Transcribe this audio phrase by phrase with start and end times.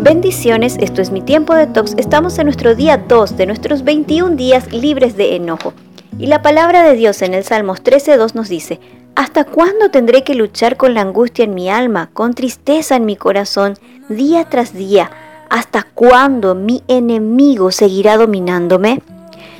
[0.00, 1.94] Bendiciones, esto es mi tiempo de tox.
[1.96, 5.72] Estamos en nuestro día 2 de nuestros 21 días libres de enojo.
[6.20, 8.78] Y la palabra de Dios en el Salmos 13.2 nos dice,
[9.16, 13.16] ¿Hasta cuándo tendré que luchar con la angustia en mi alma, con tristeza en mi
[13.16, 13.74] corazón,
[14.08, 15.10] día tras día?
[15.50, 19.02] ¿Hasta cuándo mi enemigo seguirá dominándome?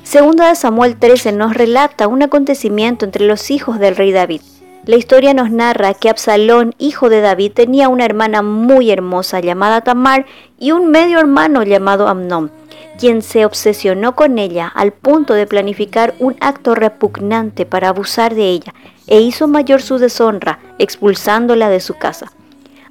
[0.05, 4.43] Segunda de Samuel 13 nos relata un acontecimiento entre los hijos del rey David.
[4.89, 9.82] La historia nos narra que Absalón, hijo de David, tenía una hermana muy hermosa llamada
[9.82, 10.25] Tamar
[10.58, 12.50] y un medio hermano llamado Amnón,
[12.98, 18.48] quien se obsesionó con ella al punto de planificar un acto repugnante para abusar de
[18.48, 18.72] ella
[19.07, 22.32] e hizo mayor su deshonra, expulsándola de su casa.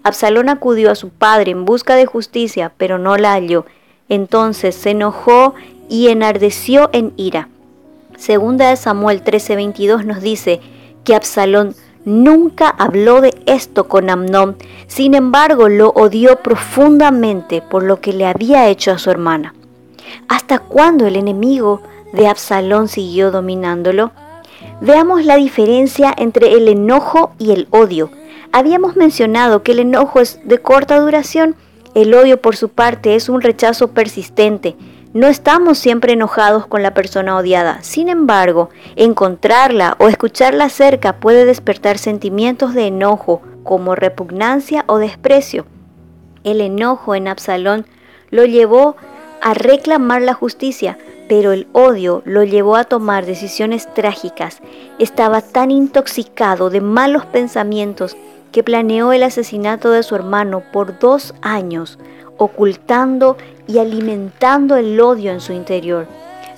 [0.03, 3.65] Absalón acudió a su padre en busca de justicia, pero no la halló.
[4.07, 5.55] Entonces se enojó
[5.89, 7.49] y enardeció en ira.
[8.17, 10.61] Segunda de Samuel 13:22 nos dice
[11.03, 11.73] que Absalón
[12.07, 14.55] nunca habló de esto con Amnón,
[14.87, 19.53] sin embargo lo odió profundamente por lo que le había hecho a su hermana.
[20.29, 21.81] ¿Hasta cuándo el enemigo
[22.13, 24.11] de Absalón siguió dominándolo?
[24.79, 28.09] Veamos la diferencia entre el enojo y el odio.
[28.53, 31.55] Habíamos mencionado que el enojo es de corta duración,
[31.93, 34.77] el odio por su parte es un rechazo persistente,
[35.13, 37.81] no estamos siempre enojados con la persona odiada.
[37.81, 45.65] Sin embargo, encontrarla o escucharla cerca puede despertar sentimientos de enojo como repugnancia o desprecio.
[46.43, 47.85] El enojo en Absalón
[48.29, 48.95] lo llevó
[49.41, 50.97] a reclamar la justicia,
[51.27, 54.61] pero el odio lo llevó a tomar decisiones trágicas.
[54.99, 58.15] Estaba tan intoxicado de malos pensamientos
[58.51, 61.99] que planeó el asesinato de su hermano por dos años,
[62.37, 66.07] ocultando y alimentando el odio en su interior.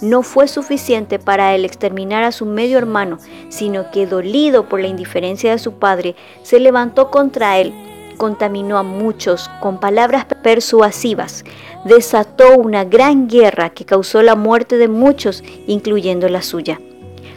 [0.02, 3.18] No fue suficiente para él exterminar a su medio hermano,
[3.50, 7.74] sino que dolido por la indiferencia de su padre, se levantó contra él,
[8.18, 11.44] contaminó a muchos con palabras persuasivas,
[11.84, 16.80] desató una gran guerra que causó la muerte de muchos, incluyendo la suya.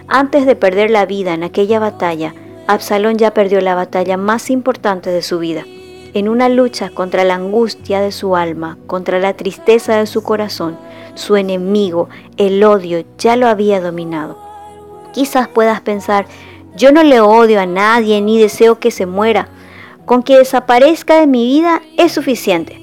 [0.06, 2.34] Antes de perder la vida en aquella batalla,
[2.69, 5.65] Absalón ya perdió la batalla más importante de su vida
[6.15, 10.77] en una lucha contra la angustia de su alma, contra la tristeza de su corazón,
[11.15, 14.39] su enemigo, el odio, ya lo había dominado.
[15.12, 16.27] Quizás puedas pensar,
[16.77, 19.49] yo no le odio a nadie ni deseo que se muera,
[20.05, 22.78] con que desaparezca de mi vida es suficiente.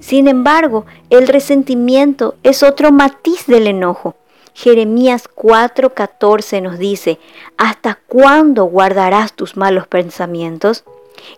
[0.00, 4.16] Sin embargo, el resentimiento es otro matiz del enojo.
[4.52, 7.18] Jeremías 4:14 nos dice,
[7.56, 10.84] ¿hasta cuándo guardarás tus malos pensamientos?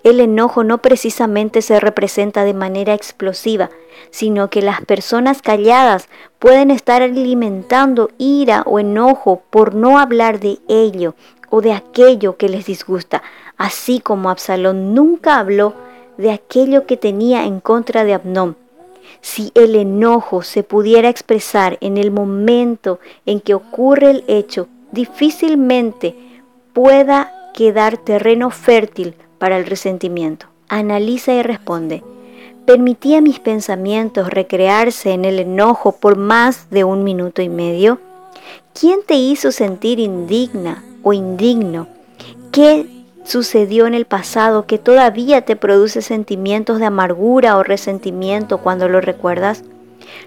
[0.03, 3.71] El enojo no precisamente se representa de manera explosiva,
[4.11, 10.59] sino que las personas calladas pueden estar alimentando ira o enojo por no hablar de
[10.69, 11.15] ello
[11.51, 13.23] o de aquello que les disgusta,
[13.57, 15.75] así como Absalón nunca habló
[16.19, 18.57] de aquello que tenía en contra de Abnón.
[19.21, 26.17] Si el enojo se pudiera expresar en el momento en que ocurre el hecho, difícilmente
[26.73, 30.47] pueda quedar terreno fértil para el resentimiento.
[30.69, 32.03] Analiza y responde.
[32.67, 38.01] ¿Permití a mis pensamientos recrearse en el enojo por más de un minuto y medio?
[38.79, 41.87] ¿Quién te hizo sentir indigna o indigno?
[42.51, 42.87] ¿Qué
[43.25, 49.01] sucedió en el pasado que todavía te produce sentimientos de amargura o resentimiento cuando lo
[49.01, 49.63] recuerdas?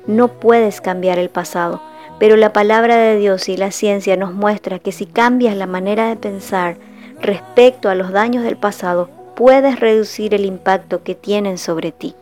[0.07, 1.81] No puedes cambiar el pasado,
[2.19, 6.07] pero la palabra de Dios y la ciencia nos muestra que si cambias la manera
[6.07, 6.77] de pensar,
[7.21, 12.15] respecto a los daños del pasado, puedes reducir el impacto que tienen sobre ti.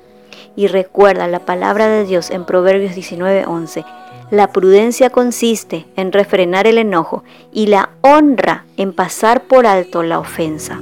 [0.55, 3.85] Y recuerda la palabra de Dios en Proverbios 19:11.
[4.29, 10.19] La prudencia consiste en refrenar el enojo y la honra en pasar por alto la
[10.19, 10.79] ofensa.